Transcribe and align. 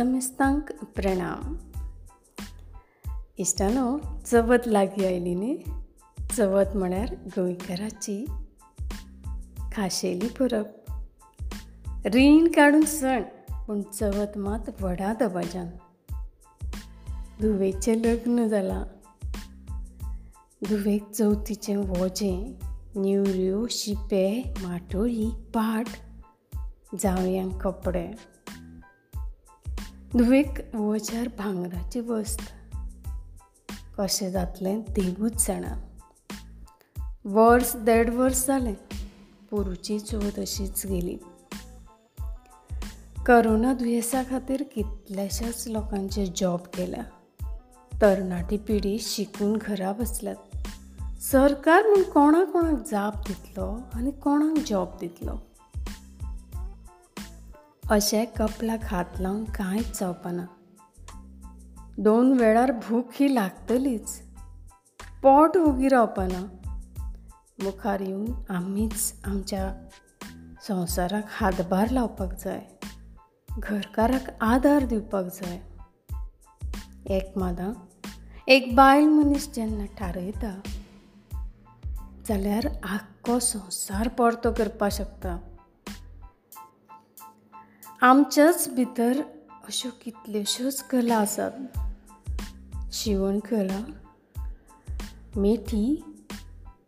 समस्तांक 0.00 0.72
प्रणाम. 0.84 1.56
इश्टानो 3.38 3.98
चवथ 4.26 4.56
लागीं 4.66 5.06
आयली 5.06 5.34
न्ही 5.34 5.58
चवथ 6.36 6.76
म्हळ्यार 6.76 7.14
गोंयकाराची 7.26 8.24
खाशेली 9.72 10.28
परब. 10.28 10.64
रीण 12.04 12.48
काडून 12.48 12.84
सण 12.84 13.22
पूण 13.66 13.82
चवथ 13.82 14.38
मात 14.38 14.70
व्हडा 14.80 15.14
दबाज्यान. 15.20 15.66
धुवेचें 17.40 17.98
लग्न 17.98 18.48
जालां. 18.48 18.82
धुवेक 20.68 21.10
चवथीचें 21.10 21.76
वोजें 21.76 22.54
नेवऱ्यो 22.96 23.66
शिपे 23.70 24.54
माटोळी 24.62 25.30
पाट 25.54 25.86
जावयांक 27.00 27.62
कपडे. 27.62 28.10
धुवेक 30.16 30.74
वोजार 30.74 31.28
भांगराची 31.38 32.00
वस्त. 32.00 32.40
कशें 33.98 34.30
जातलें 34.30 34.80
देवूच 34.80 35.46
जाणा. 35.46 35.74
वर्स 37.24 37.76
देड 37.76 38.14
वर्स 38.14 38.46
जालें 38.46 38.74
पोरूची 39.50 40.00
चवथ 40.00 40.40
अशीच 40.40 40.86
गेली. 40.86 41.18
करोना 43.26 43.74
दुयेंसा 43.74 44.22
खातीर 44.30 44.62
कितल्याशाच 44.74 45.68
लोकांचे 45.68 46.26
जॉब 46.36 46.60
केल्या 46.60 47.04
तरणाटी 48.02 48.56
पिढी 48.56 48.98
शिकून 48.98 49.58
घरा 49.60 49.92
बसल्यात. 49.92 50.36
सरकार 51.22 51.82
म्हूण 51.82 52.02
कोणा 52.02 52.44
कोणाक 52.44 52.88
जाप 52.88 53.16
दितलो 53.16 53.78
आनी 53.94 54.10
कोणाक 54.10 54.66
जॉब 54.66 54.88
दितलो. 55.00 55.49
अशें 57.90 58.26
कपलाक 58.36 58.78
हात 58.84 59.04
लावन 59.20 59.44
कांयच 59.44 60.00
जावपाना 60.00 60.44
दोन 61.98 62.32
वेळार 62.32 62.72
भूक 62.72 63.08
ही 63.12 63.34
लागतलीच. 63.34 64.22
पोट 65.22 65.56
उगी 65.56 65.88
रावपाना. 65.88 66.40
मुखार 67.64 68.00
येवन 68.00 68.42
आमीच 68.48 69.14
आमच्या 69.24 69.88
संवसाराक 70.68 71.24
हातभार 71.28 71.90
लावपाक 71.90 72.32
जाय. 72.32 72.66
घरकाराक 73.58 74.38
आदार 74.40 74.84
दिवपाक 74.84 75.24
जाय. 75.24 75.60
एक 77.14 77.38
मादां 77.38 77.72
एक 78.48 78.76
बायल 78.76 79.04
मनीस 79.04 79.54
जेन्ना 79.54 79.84
थारयता 79.84 80.60
जाल्यार 82.28 82.66
आख्खो 82.84 83.38
संवसार 83.38 84.08
परतो 84.08 84.52
करपाक 84.52 84.92
शकता. 84.92 85.49
आमच्याच 88.02 88.68
भितर 88.74 89.22
अश्यो 89.48 89.90
कितल्योश्योच 90.04 90.82
कला 90.82 91.16
आसात. 91.16 91.50
शिवण 92.92 93.38
कला 93.38 93.84
मेथी 95.36 96.04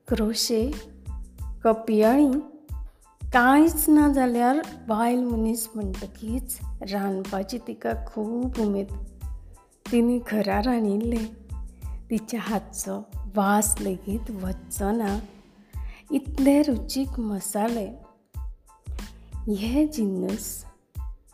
क्रोशे 0.09 0.71
कपियाळी 1.65 2.31
कांयच 3.33 3.89
ना 3.89 4.13
जाल्यार 4.13 4.59
बायल 4.89 5.25
मनीस 5.25 5.69
म्हणटकीच 5.75 6.59
रांदपाची 6.93 7.59
तिका 7.59 7.93
खूब 8.07 8.59
उमेद. 8.59 8.87
तिणी 9.93 10.21
घरा 10.31 10.61
रांदिल्लें. 10.61 11.27
तिच्या 12.11 12.41
हातचो 12.43 13.07
वास 13.37 13.77
लेगीत 13.81 14.31
वचचो 14.31 14.91
ना 14.91 15.19
इतले 16.11 16.63
रुचीक 16.63 17.21
मसाले. 17.21 17.87
हे 19.55 19.87
जिन्नस 19.87 20.65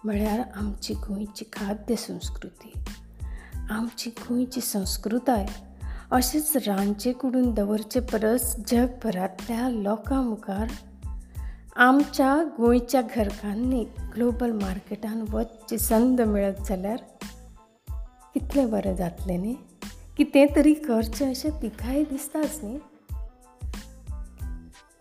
म्हळ्यार 0.05 0.41
आमची 0.57 0.95
गोंयची 0.95 1.45
खाद्य 1.53 1.97
संस्कृती. 1.97 2.73
आमची 3.71 4.11
गोंयची 4.11 4.61
संस्कृताय 4.61 5.47
अशेंच 6.11 6.57
रांदचे 6.57 7.13
कुडून 7.13 7.55
दवरचे 7.55 8.01
परस 8.01 8.57
जगभरांतल्या 8.67 9.69
लोकां 9.69 10.25
मुखार 10.25 10.67
आमच्या 11.77 12.45
गोंयच्या 12.57 13.03
घरकान्नी 13.03 13.85
ग्लोबल 13.85 14.53
मार्केटान 14.53 15.25
वचची 15.33 15.79
संद 15.79 16.21
मेळत 16.21 16.55
जाल्यार 16.69 16.97
कितलें 18.35 18.71
बरें 18.71 18.97
जातलें 18.97 19.39
न्ही? 19.39 19.57
कितें 20.17 20.47
तरी 20.57 20.75
करचें 20.75 21.31
अशें 21.31 21.51
तिकाय 21.63 22.05
दिसताच 22.05 22.61
न्ही? 22.63 22.79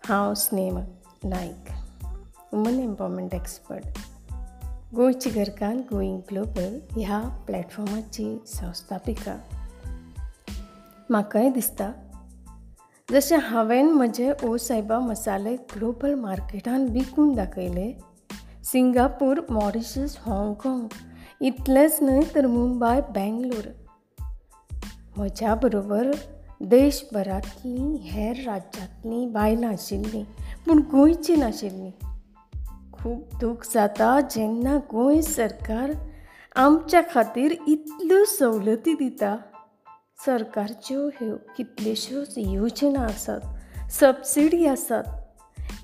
हांव 0.08 0.34
स्नेह 0.34 0.78
नायक 1.24 1.70
वुमन 2.52 2.80
एम्पावरमेंट 2.80 3.34
एक्सपर्ट. 3.34 4.07
गोंयची 4.96 5.30
घरकान 5.30 5.78
गोईंग 5.78 6.20
ग्लोबल 6.30 6.78
ह्या 6.96 7.44
प्लॅटफॉर्माची 7.46 8.42
संस्थापिका. 8.46 9.36
म्हाकाय 11.10 11.50
दिसता 11.50 11.92
जशें 13.10 13.38
हांवें 13.38 13.82
म्हजे 13.82 14.32
ओ 14.44 14.56
सायबा 14.56 14.98
मसाले 14.98 15.56
ग्लोबल 15.56 16.14
मार्केटान 16.14 16.84
विकून 16.84 17.34
दाखयले 17.34 18.00
सिंगापूर 18.64 19.40
मॉरिशस 19.50 20.18
हाँगकाँग 20.26 20.86
इतलेंच 21.40 21.98
न्हय 22.02 22.20
तर 22.34 22.46
मुंबय 22.46 23.00
बेंगलोर. 23.00 23.68
म्हज्या 25.16 25.54
बरोबर 25.54 26.10
देशभरांतलीं 26.60 27.96
हेर 27.96 28.36
राज्यांतलीं 28.36 29.32
बायलां 29.32 29.72
आशिल्लीं 29.72 30.24
पूण 30.66 30.78
गोंयचीं 30.78 31.36
नाशिल्लीं. 31.36 32.07
खूब 33.08 33.38
दूख 33.40 33.64
जाता 33.74 34.20
जेन्ना 34.20 34.76
गोंय 34.76 35.20
सरकार 35.22 35.92
आमच्या 36.56 37.00
खातीर 37.14 37.54
इतल्यो 37.68 38.24
सवलती 38.24 38.94
दिता. 38.94 39.36
सरकारच्यो 40.26 41.08
ह्यो 41.08 41.36
कितल्योश्योच 41.56 42.34
योजना 42.36 43.04
आसात 43.04 43.40
सबसिडी 43.90 44.66
आसात. 44.66 45.04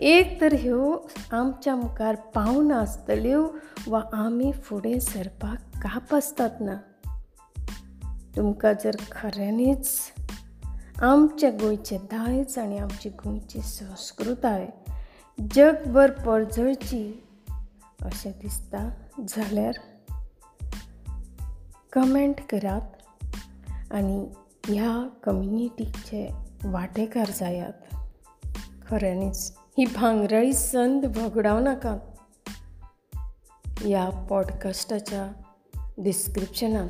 एक 0.00 0.40
तर 0.40 0.52
ह्यो 0.52 1.08
आमच्या 1.32 1.76
मुखार 1.76 2.14
पावना 2.14 2.80
आसतल्यो 2.80 3.48
वा 3.86 4.02
आमी 4.12 4.52
फुडें 4.52 4.98
सरपाक 4.98 5.78
काप 5.82 6.14
आसतात 6.14 6.60
ना 6.60 6.76
तुमकां 8.36 8.74
जर 8.84 8.96
खऱ्यांनीच 9.12 9.88
आमच्या 11.02 11.50
गोंयचें 11.50 11.98
दायज 12.04 12.58
आनी 12.58 12.78
आमची 12.78 13.08
गोंयची 13.08 13.60
संस्कृताय 13.60 14.66
जगभर 15.41 16.11
परजळची 16.11 17.25
अशें 18.03 18.33
दिसता 18.43 18.91
जाल्यार 19.28 19.72
कमेंट 21.93 22.34
करात 22.50 23.93
आनी 23.93 24.33
ह्या 24.67 25.09
कम्युनिटीचे 25.25 26.28
वांटेकार 26.65 27.31
जायात. 27.31 27.72
खऱ्यांनीच 28.89 29.53
ही 29.78 29.84
भांगराळी 29.84 30.53
संद 30.53 31.06
भोगडाव 31.06 31.59
नाकात 31.59 31.99
ह्या 33.66 34.27
पॉडकास्टाच्या 34.31 35.33
डिस्क्रिप्शनान 35.99 36.89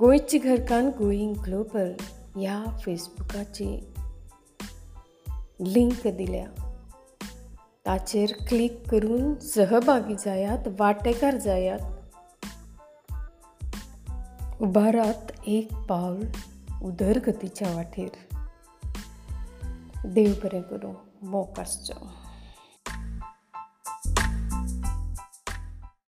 गोंयची 0.00 0.38
घरकान 0.38 0.88
गोईंग 0.88 1.34
ग्लोबल 1.34 1.92
ह्या 2.36 2.64
फेसबुकाची 2.82 3.94
लिंक 5.60 6.06
दिल्या. 6.06 6.63
ताचेर 7.86 8.32
क्लिक 8.48 8.88
करून 8.90 9.34
सहभागी 9.34 10.14
जायात 10.14 10.58
वांटेकार 10.78 11.36
जायात. 11.36 11.78
उबारात 14.62 15.32
एक 15.46 15.74
पावल 15.74 16.26
उदरगतीच्या 16.82 17.76
वाटेर. 17.76 18.08
देव 20.04 20.32
बरें 20.44 20.62
करूं 20.62 20.94
मोग 21.22 21.58
आसचो 21.58 22.23